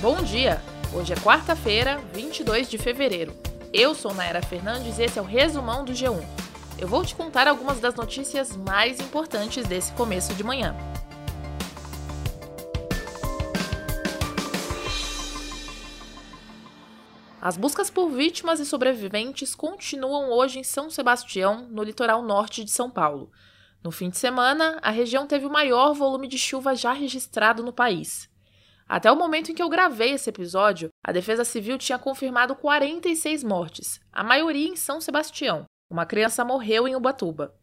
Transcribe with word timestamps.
Bom 0.00 0.22
dia! 0.22 0.62
Hoje 0.94 1.12
é 1.12 1.16
quarta-feira, 1.16 1.98
22 2.14 2.70
de 2.70 2.78
fevereiro. 2.78 3.36
Eu 3.70 3.94
sou 3.94 4.14
Naira 4.14 4.40
Fernandes 4.40 4.98
e 4.98 5.02
esse 5.02 5.18
é 5.18 5.22
o 5.22 5.26
resumão 5.26 5.84
do 5.84 5.92
G1. 5.92 6.24
Eu 6.78 6.88
vou 6.88 7.04
te 7.04 7.14
contar 7.14 7.46
algumas 7.46 7.80
das 7.80 7.94
notícias 7.94 8.56
mais 8.56 8.98
importantes 8.98 9.66
desse 9.66 9.92
começo 9.92 10.32
de 10.32 10.42
manhã. 10.42 10.74
As 17.38 17.58
buscas 17.58 17.90
por 17.90 18.08
vítimas 18.08 18.58
e 18.58 18.64
sobreviventes 18.64 19.54
continuam 19.54 20.30
hoje 20.30 20.60
em 20.60 20.64
São 20.64 20.88
Sebastião, 20.88 21.68
no 21.68 21.82
litoral 21.82 22.22
norte 22.22 22.64
de 22.64 22.70
São 22.70 22.90
Paulo. 22.90 23.30
No 23.84 23.90
fim 23.90 24.08
de 24.08 24.16
semana, 24.16 24.78
a 24.80 24.90
região 24.90 25.26
teve 25.26 25.44
o 25.44 25.52
maior 25.52 25.92
volume 25.92 26.26
de 26.26 26.38
chuva 26.38 26.74
já 26.74 26.94
registrado 26.94 27.62
no 27.62 27.70
país. 27.70 28.29
Até 28.90 29.08
o 29.12 29.14
momento 29.14 29.52
em 29.52 29.54
que 29.54 29.62
eu 29.62 29.68
gravei 29.68 30.14
esse 30.14 30.28
episódio, 30.28 30.88
a 31.06 31.12
Defesa 31.12 31.44
Civil 31.44 31.78
tinha 31.78 31.96
confirmado 31.96 32.56
46 32.56 33.44
mortes, 33.44 34.00
a 34.12 34.24
maioria 34.24 34.66
em 34.66 34.74
São 34.74 35.00
Sebastião. 35.00 35.64
Uma 35.88 36.04
criança 36.04 36.44
morreu 36.44 36.88
em 36.88 36.96
Ubatuba. 36.96 37.54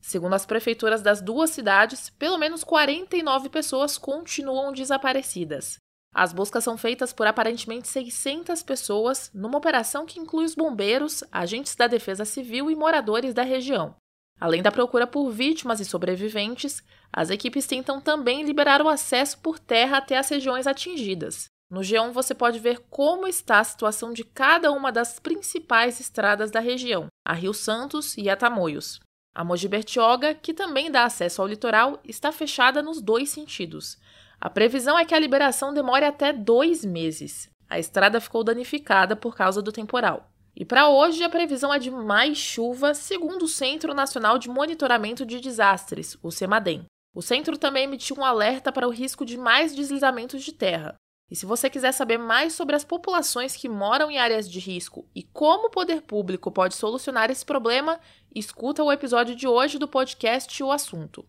Segundo 0.00 0.34
as 0.34 0.44
prefeituras 0.44 1.00
das 1.00 1.20
duas 1.20 1.50
cidades, 1.50 2.10
pelo 2.10 2.36
menos 2.36 2.64
49 2.64 3.48
pessoas 3.48 3.96
continuam 3.96 4.72
desaparecidas. 4.72 5.76
As 6.12 6.32
buscas 6.32 6.64
são 6.64 6.76
feitas 6.76 7.12
por 7.12 7.28
aparentemente 7.28 7.86
600 7.86 8.60
pessoas, 8.64 9.30
numa 9.32 9.58
operação 9.58 10.04
que 10.04 10.18
inclui 10.18 10.44
os 10.44 10.56
bombeiros, 10.56 11.22
agentes 11.30 11.76
da 11.76 11.86
Defesa 11.86 12.24
Civil 12.24 12.68
e 12.68 12.74
moradores 12.74 13.32
da 13.32 13.44
região. 13.44 13.94
Além 14.42 14.60
da 14.60 14.72
procura 14.72 15.06
por 15.06 15.30
vítimas 15.30 15.78
e 15.78 15.84
sobreviventes, 15.84 16.82
as 17.12 17.30
equipes 17.30 17.64
tentam 17.64 18.00
também 18.00 18.42
liberar 18.42 18.82
o 18.82 18.88
acesso 18.88 19.38
por 19.38 19.56
terra 19.56 19.98
até 19.98 20.18
as 20.18 20.28
regiões 20.28 20.66
atingidas. 20.66 21.44
No 21.70 21.78
G1 21.78 22.10
você 22.10 22.34
pode 22.34 22.58
ver 22.58 22.80
como 22.90 23.28
está 23.28 23.60
a 23.60 23.64
situação 23.64 24.12
de 24.12 24.24
cada 24.24 24.72
uma 24.72 24.90
das 24.90 25.20
principais 25.20 26.00
estradas 26.00 26.50
da 26.50 26.58
região, 26.58 27.06
a 27.24 27.32
Rio 27.32 27.54
Santos 27.54 28.16
e 28.16 28.28
a 28.28 28.36
Tamoios. 28.36 28.98
A 29.32 29.44
Mogi 29.44 29.68
Bertioga, 29.68 30.34
que 30.34 30.52
também 30.52 30.90
dá 30.90 31.04
acesso 31.04 31.40
ao 31.40 31.46
litoral, 31.46 32.00
está 32.02 32.32
fechada 32.32 32.82
nos 32.82 33.00
dois 33.00 33.30
sentidos. 33.30 33.96
A 34.40 34.50
previsão 34.50 34.98
é 34.98 35.04
que 35.04 35.14
a 35.14 35.20
liberação 35.20 35.72
demore 35.72 36.04
até 36.04 36.32
dois 36.32 36.84
meses. 36.84 37.48
A 37.70 37.78
estrada 37.78 38.20
ficou 38.20 38.42
danificada 38.42 39.14
por 39.14 39.36
causa 39.36 39.62
do 39.62 39.70
temporal. 39.70 40.31
E 40.54 40.64
para 40.64 40.88
hoje 40.88 41.22
a 41.24 41.30
previsão 41.30 41.72
é 41.72 41.78
de 41.78 41.90
mais 41.90 42.36
chuva, 42.36 42.94
segundo 42.94 43.44
o 43.44 43.48
Centro 43.48 43.94
Nacional 43.94 44.38
de 44.38 44.50
Monitoramento 44.50 45.24
de 45.24 45.40
Desastres, 45.40 46.16
o 46.22 46.30
CEMADEM. 46.30 46.84
O 47.14 47.22
centro 47.22 47.58
também 47.58 47.84
emitiu 47.84 48.16
um 48.16 48.24
alerta 48.24 48.70
para 48.70 48.86
o 48.86 48.90
risco 48.90 49.24
de 49.24 49.36
mais 49.38 49.74
deslizamentos 49.74 50.42
de 50.42 50.52
terra. 50.52 50.94
E 51.30 51.36
se 51.36 51.46
você 51.46 51.70
quiser 51.70 51.92
saber 51.92 52.18
mais 52.18 52.52
sobre 52.52 52.76
as 52.76 52.84
populações 52.84 53.56
que 53.56 53.66
moram 53.68 54.10
em 54.10 54.18
áreas 54.18 54.50
de 54.50 54.58
risco 54.58 55.08
e 55.14 55.22
como 55.22 55.68
o 55.68 55.70
poder 55.70 56.02
público 56.02 56.52
pode 56.52 56.74
solucionar 56.74 57.30
esse 57.30 57.44
problema, 57.44 57.98
escuta 58.34 58.84
o 58.84 58.92
episódio 58.92 59.34
de 59.34 59.48
hoje 59.48 59.78
do 59.78 59.88
podcast 59.88 60.62
O 60.62 60.70
Assunto. 60.70 61.26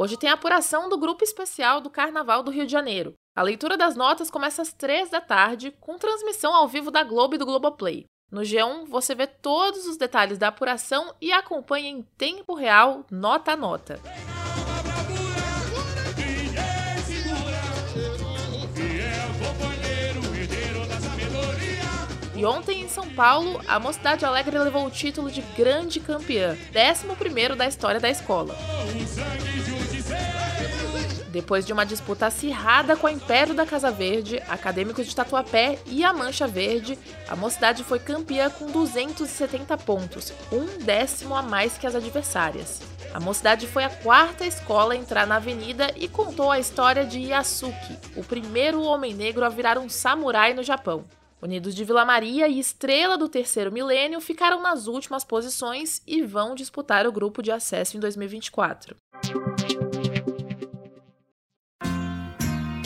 Hoje 0.00 0.16
tem 0.16 0.30
a 0.30 0.34
apuração 0.34 0.88
do 0.88 0.96
grupo 0.96 1.24
especial 1.24 1.80
do 1.80 1.90
Carnaval 1.90 2.44
do 2.44 2.52
Rio 2.52 2.64
de 2.64 2.70
Janeiro. 2.70 3.14
A 3.34 3.42
leitura 3.42 3.76
das 3.76 3.96
notas 3.96 4.30
começa 4.30 4.62
às 4.62 4.72
3 4.72 5.10
da 5.10 5.20
tarde, 5.20 5.74
com 5.80 5.98
transmissão 5.98 6.54
ao 6.54 6.68
vivo 6.68 6.88
da 6.88 7.02
Globo 7.02 7.34
e 7.34 7.38
do 7.38 7.44
Globoplay. 7.44 8.04
No 8.30 8.42
G1, 8.42 8.86
você 8.86 9.12
vê 9.12 9.26
todos 9.26 9.88
os 9.88 9.96
detalhes 9.96 10.38
da 10.38 10.48
apuração 10.48 11.12
e 11.20 11.32
acompanha 11.32 11.90
em 11.90 12.02
tempo 12.16 12.54
real, 12.54 13.04
nota 13.10 13.54
a 13.54 13.56
nota. 13.56 14.00
E 22.36 22.44
ontem 22.44 22.82
em 22.82 22.88
São 22.88 23.10
Paulo, 23.10 23.60
a 23.66 23.80
Mocidade 23.80 24.24
Alegre 24.24 24.60
levou 24.60 24.86
o 24.86 24.90
título 24.92 25.28
de 25.28 25.42
grande 25.56 25.98
campeã, 25.98 26.56
11 26.72 27.56
da 27.56 27.66
história 27.66 27.98
da 27.98 28.08
escola. 28.08 28.54
Depois 31.28 31.66
de 31.66 31.72
uma 31.74 31.84
disputa 31.84 32.26
acirrada 32.26 32.96
com 32.96 33.06
a 33.06 33.12
Império 33.12 33.54
da 33.54 33.66
Casa 33.66 33.90
Verde, 33.90 34.42
Acadêmicos 34.48 35.06
de 35.06 35.14
Tatuapé 35.14 35.78
e 35.86 36.02
a 36.02 36.12
Mancha 36.12 36.46
Verde, 36.46 36.98
a 37.28 37.36
Mocidade 37.36 37.84
foi 37.84 37.98
campeã 37.98 38.48
com 38.48 38.70
270 38.70 39.76
pontos, 39.78 40.32
um 40.50 40.82
décimo 40.82 41.34
a 41.34 41.42
mais 41.42 41.76
que 41.76 41.86
as 41.86 41.94
adversárias. 41.94 42.80
A 43.12 43.20
Mocidade 43.20 43.66
foi 43.66 43.84
a 43.84 43.90
quarta 43.90 44.46
escola 44.46 44.94
a 44.94 44.96
entrar 44.96 45.26
na 45.26 45.36
avenida 45.36 45.92
e 45.96 46.08
contou 46.08 46.50
a 46.50 46.58
história 46.58 47.04
de 47.04 47.20
Yasuki, 47.20 47.98
o 48.16 48.24
primeiro 48.24 48.80
homem 48.80 49.12
negro 49.12 49.44
a 49.44 49.50
virar 49.50 49.78
um 49.78 49.88
samurai 49.88 50.54
no 50.54 50.62
Japão. 50.62 51.04
Unidos 51.40 51.74
de 51.74 51.84
Vila 51.84 52.04
Maria 52.04 52.48
e 52.48 52.58
Estrela 52.58 53.16
do 53.16 53.28
Terceiro 53.28 53.70
Milênio 53.70 54.20
ficaram 54.20 54.60
nas 54.60 54.88
últimas 54.88 55.24
posições 55.24 56.02
e 56.06 56.22
vão 56.22 56.54
disputar 56.54 57.06
o 57.06 57.12
grupo 57.12 57.42
de 57.42 57.52
acesso 57.52 57.96
em 57.96 58.00
2024. 58.00 58.96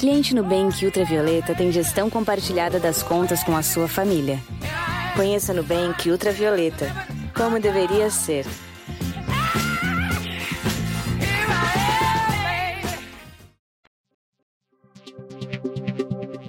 Cliente 0.03 0.35
Nubank 0.35 0.85
Ultravioleta 0.85 1.55
tem 1.55 1.71
gestão 1.71 2.11
compartilhada 2.11 2.81
das 2.81 3.05
contas 3.05 3.45
com 3.45 3.57
a 3.57 3.63
sua 3.63 3.87
família. 3.87 4.41
Conheça 5.15 5.55
Nubank 5.55 6.11
Ultravioleta. 6.11 6.87
Como 7.37 7.61
deveria 7.61 8.11
ser. 8.11 8.45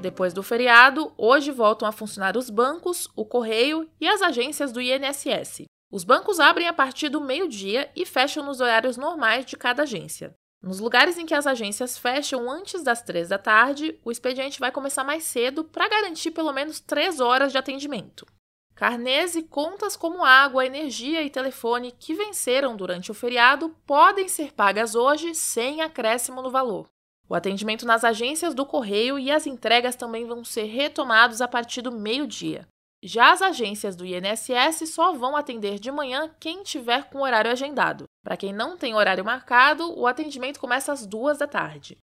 Depois 0.02 0.34
do 0.34 0.42
feriado, 0.42 1.14
hoje 1.16 1.52
voltam 1.52 1.88
a 1.88 1.92
funcionar 1.92 2.36
os 2.36 2.50
bancos, 2.50 3.08
o 3.16 3.24
correio 3.24 3.88
e 4.02 4.08
as 4.08 4.24
agências 4.24 4.72
do 4.72 4.82
INSS. 4.82 5.66
Os 5.92 6.04
bancos 6.04 6.40
abrem 6.40 6.68
a 6.68 6.74
partir 6.74 7.08
do 7.08 7.22
meio-dia 7.22 7.92
e 7.96 8.04
fecham 8.04 8.44
nos 8.44 8.60
horários 8.60 8.98
normais 8.98 9.46
de 9.46 9.56
cada 9.56 9.84
agência. 9.84 10.34
Nos 10.64 10.80
lugares 10.80 11.18
em 11.18 11.26
que 11.26 11.34
as 11.34 11.46
agências 11.46 11.98
fecham 11.98 12.50
antes 12.50 12.82
das 12.84 13.02
três 13.02 13.28
da 13.28 13.38
tarde, 13.38 14.00
o 14.02 14.10
expediente 14.10 14.62
vai 14.62 14.72
começar 14.72 15.04
mais 15.04 15.26
cedo 15.26 15.66
para 15.66 15.90
garantir 15.90 16.32
pelo 16.32 16.54
menos 16.54 16.80
três 16.80 17.20
horas 17.20 17.52
de 17.52 17.58
atendimento. 17.58 18.26
Carnês 18.74 19.36
e 19.36 19.44
contas 19.44 19.98
como 19.98 20.24
água, 20.24 20.66
energia 20.66 21.22
e 21.22 21.30
telefone 21.30 21.92
que 21.92 22.14
venceram 22.14 22.78
durante 22.78 23.12
o 23.12 23.14
feriado 23.14 23.76
podem 23.86 24.30
ser 24.30 24.54
pagas 24.54 24.96
hoje 24.96 25.36
sem 25.36 25.82
acréscimo 25.82 26.42
no 26.42 26.50
valor. 26.50 26.90
O 27.28 27.36
atendimento 27.36 27.86
nas 27.86 28.06
agências 28.06 28.56
do 28.56 28.66
correio 28.66 29.20
e 29.20 29.30
as 29.30 29.46
entregas 29.46 29.98
também 29.98 30.26
vão 30.26 30.46
ser 30.46 30.64
retomados 30.64 31.42
a 31.42 31.48
partir 31.48 31.82
do 31.82 31.92
meio-dia. 31.92 32.66
Já 33.06 33.34
as 33.34 33.42
agências 33.42 33.98
do 33.98 34.06
INSS 34.06 34.90
só 34.90 35.12
vão 35.12 35.36
atender 35.36 35.78
de 35.78 35.92
manhã 35.92 36.32
quem 36.40 36.64
tiver 36.64 37.10
com 37.10 37.20
horário 37.20 37.52
agendado. 37.52 38.06
Para 38.24 38.38
quem 38.38 38.54
não 38.54 38.78
tem 38.78 38.96
horário 38.96 39.26
marcado, 39.26 39.94
o 40.00 40.08
atendimento 40.08 40.58
começa 40.58 40.94
às 40.94 41.06
duas 41.06 41.38
da 41.38 41.46
tarde. 41.46 41.98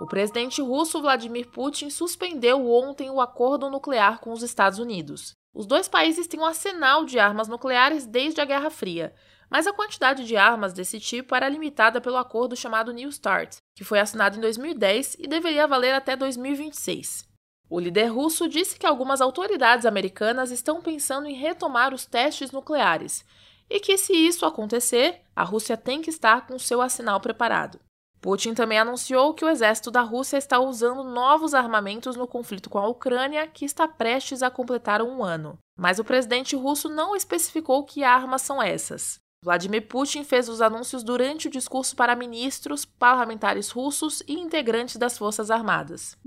O 0.00 0.06
presidente 0.06 0.62
russo 0.62 1.02
Vladimir 1.02 1.50
Putin 1.50 1.90
suspendeu 1.90 2.70
ontem 2.70 3.10
o 3.10 3.20
acordo 3.20 3.68
nuclear 3.68 4.20
com 4.20 4.30
os 4.30 4.44
Estados 4.44 4.78
Unidos. 4.78 5.34
Os 5.52 5.66
dois 5.66 5.88
países 5.88 6.28
têm 6.28 6.38
um 6.38 6.46
arsenal 6.46 7.04
de 7.04 7.18
armas 7.18 7.48
nucleares 7.48 8.06
desde 8.06 8.40
a 8.40 8.44
Guerra 8.44 8.70
Fria, 8.70 9.12
mas 9.50 9.66
a 9.66 9.72
quantidade 9.72 10.24
de 10.24 10.36
armas 10.36 10.72
desse 10.72 11.00
tipo 11.00 11.34
era 11.34 11.48
limitada 11.48 12.00
pelo 12.00 12.16
acordo 12.16 12.54
chamado 12.54 12.92
New 12.92 13.10
START, 13.10 13.56
que 13.74 13.82
foi 13.82 13.98
assinado 13.98 14.38
em 14.38 14.40
2010 14.40 15.16
e 15.18 15.26
deveria 15.26 15.66
valer 15.66 15.94
até 15.94 16.14
2026. 16.14 17.31
O 17.72 17.80
líder 17.80 18.08
russo 18.08 18.46
disse 18.50 18.78
que 18.78 18.84
algumas 18.84 19.22
autoridades 19.22 19.86
americanas 19.86 20.50
estão 20.50 20.82
pensando 20.82 21.26
em 21.26 21.32
retomar 21.32 21.94
os 21.94 22.04
testes 22.04 22.52
nucleares 22.52 23.24
e 23.70 23.80
que, 23.80 23.96
se 23.96 24.12
isso 24.12 24.44
acontecer, 24.44 25.22
a 25.34 25.42
Rússia 25.42 25.74
tem 25.74 26.02
que 26.02 26.10
estar 26.10 26.46
com 26.46 26.58
seu 26.58 26.82
arsenal 26.82 27.18
preparado. 27.18 27.80
Putin 28.20 28.52
também 28.52 28.78
anunciou 28.78 29.32
que 29.32 29.42
o 29.42 29.48
exército 29.48 29.90
da 29.90 30.02
Rússia 30.02 30.36
está 30.36 30.58
usando 30.58 31.02
novos 31.02 31.54
armamentos 31.54 32.14
no 32.14 32.26
conflito 32.26 32.68
com 32.68 32.78
a 32.78 32.86
Ucrânia, 32.86 33.46
que 33.46 33.64
está 33.64 33.88
prestes 33.88 34.42
a 34.42 34.50
completar 34.50 35.00
um 35.00 35.24
ano. 35.24 35.56
Mas 35.74 35.98
o 35.98 36.04
presidente 36.04 36.54
russo 36.54 36.90
não 36.90 37.16
especificou 37.16 37.84
que 37.84 38.04
armas 38.04 38.42
são 38.42 38.62
essas. 38.62 39.18
Vladimir 39.42 39.88
Putin 39.88 40.24
fez 40.24 40.46
os 40.46 40.60
anúncios 40.60 41.02
durante 41.02 41.48
o 41.48 41.50
discurso 41.50 41.96
para 41.96 42.14
ministros, 42.14 42.84
parlamentares 42.84 43.70
russos 43.70 44.22
e 44.28 44.34
integrantes 44.34 44.96
das 44.96 45.16
Forças 45.16 45.50
Armadas. 45.50 46.18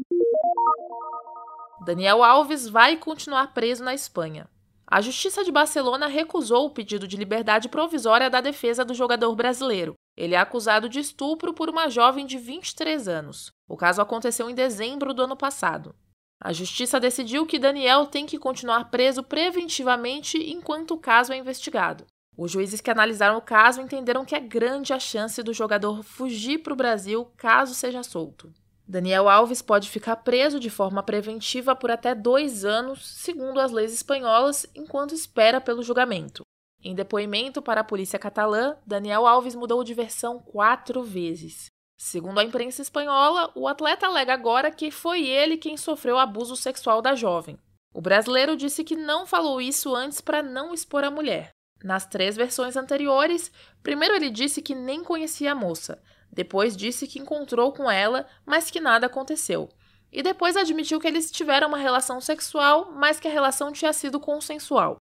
Daniel 1.83 2.23
Alves 2.23 2.69
vai 2.69 2.95
continuar 2.95 3.53
preso 3.53 3.83
na 3.83 3.93
Espanha. 3.93 4.47
A 4.87 5.01
Justiça 5.01 5.43
de 5.43 5.51
Barcelona 5.51 6.07
recusou 6.07 6.65
o 6.65 6.69
pedido 6.69 7.07
de 7.07 7.17
liberdade 7.17 7.67
provisória 7.67 8.29
da 8.29 8.39
defesa 8.39 8.85
do 8.85 8.93
jogador 8.93 9.35
brasileiro. 9.35 9.93
Ele 10.15 10.35
é 10.35 10.37
acusado 10.37 10.87
de 10.87 10.99
estupro 10.99 11.53
por 11.53 11.69
uma 11.69 11.89
jovem 11.89 12.25
de 12.25 12.37
23 12.37 13.07
anos. 13.07 13.51
O 13.67 13.75
caso 13.75 14.01
aconteceu 14.01 14.49
em 14.49 14.55
dezembro 14.55 15.13
do 15.13 15.23
ano 15.23 15.35
passado. 15.35 15.93
A 16.41 16.53
justiça 16.53 16.99
decidiu 16.99 17.45
que 17.45 17.59
Daniel 17.59 18.05
tem 18.05 18.25
que 18.25 18.39
continuar 18.39 18.85
preso 18.85 19.21
preventivamente 19.21 20.37
enquanto 20.37 20.91
o 20.91 20.99
caso 20.99 21.33
é 21.33 21.37
investigado. 21.37 22.05
Os 22.37 22.51
juízes 22.51 22.79
que 22.79 22.91
analisaram 22.91 23.37
o 23.37 23.41
caso 23.41 23.81
entenderam 23.81 24.23
que 24.23 24.35
é 24.35 24.39
grande 24.39 24.93
a 24.93 24.99
chance 24.99 25.41
do 25.41 25.53
jogador 25.53 26.03
fugir 26.03 26.59
para 26.59 26.73
o 26.73 26.77
Brasil 26.77 27.25
caso 27.35 27.73
seja 27.73 28.03
solto. 28.03 28.53
Daniel 28.87 29.27
Alves 29.27 29.63
pode 29.63 29.89
ficar 29.89 30.17
preso 30.17 30.59
de 30.59 30.69
forma 30.69 31.01
preventiva 31.01 31.75
por 31.75 31.89
até 31.89 32.13
dois 32.13 32.63
anos, 32.63 33.07
segundo 33.07 33.59
as 33.59 33.71
leis 33.71 33.91
espanholas, 33.91 34.65
enquanto 34.75 35.15
espera 35.15 35.59
pelo 35.59 35.81
julgamento. 35.81 36.43
Em 36.83 36.93
depoimento 36.93 37.63
para 37.63 37.81
a 37.81 37.83
polícia 37.83 38.19
catalã, 38.19 38.77
Daniel 38.85 39.25
Alves 39.25 39.55
mudou 39.55 39.83
de 39.83 39.95
versão 39.95 40.37
quatro 40.37 41.01
vezes. 41.01 41.65
Segundo 41.97 42.39
a 42.39 42.43
imprensa 42.43 42.83
espanhola, 42.83 43.51
o 43.55 43.67
atleta 43.67 44.05
alega 44.05 44.33
agora 44.33 44.69
que 44.69 44.91
foi 44.91 45.25
ele 45.25 45.57
quem 45.57 45.77
sofreu 45.77 46.19
abuso 46.19 46.55
sexual 46.55 47.01
da 47.01 47.15
jovem. 47.15 47.57
O 47.91 48.01
brasileiro 48.01 48.55
disse 48.55 48.83
que 48.83 48.95
não 48.95 49.25
falou 49.25 49.59
isso 49.59 49.95
antes 49.95 50.21
para 50.21 50.43
não 50.43 50.73
expor 50.73 51.03
a 51.03 51.09
mulher. 51.09 51.49
Nas 51.83 52.05
três 52.05 52.35
versões 52.35 52.75
anteriores, 52.75 53.51
primeiro 53.81 54.15
ele 54.15 54.29
disse 54.29 54.61
que 54.61 54.75
nem 54.75 55.03
conhecia 55.03 55.53
a 55.53 55.55
moça, 55.55 56.01
depois 56.35 56.75
disse 56.75 57.07
que 57.07 57.17
encontrou 57.17 57.71
com 57.71 57.89
ela, 57.89 58.27
mas 58.45 58.69
que 58.69 58.81
nada 58.81 59.07
aconteceu. 59.07 59.69
E 60.11 60.21
depois 60.21 60.55
admitiu 60.55 60.99
que 60.99 61.07
eles 61.07 61.31
tiveram 61.31 61.69
uma 61.69 61.77
relação 61.77 62.19
sexual, 62.19 62.91
mas 62.93 63.19
que 63.19 63.27
a 63.27 63.31
relação 63.31 63.71
tinha 63.71 63.93
sido 63.93 64.19
consensual. 64.19 64.97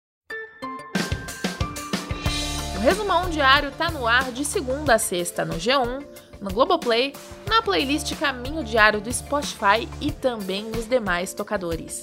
O 2.77 2.79
Resumão 2.79 3.29
Diário 3.29 3.69
está 3.69 3.89
no 3.89 4.05
ar 4.07 4.31
de 4.31 4.45
segunda 4.45 4.95
a 4.95 4.99
sexta 4.99 5.43
no 5.43 5.55
G1, 5.55 6.05
no 6.39 6.51
Globoplay, 6.51 7.13
na 7.47 7.61
playlist 7.61 8.15
Caminho 8.19 8.63
Diário 8.63 9.01
do 9.01 9.11
Spotify 9.11 9.87
e 10.01 10.11
também 10.11 10.65
nos 10.65 10.87
demais 10.87 11.33
tocadores. 11.33 12.01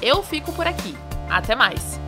Eu 0.00 0.22
fico 0.22 0.52
por 0.52 0.66
aqui. 0.66 0.94
Até 1.28 1.54
mais! 1.54 1.98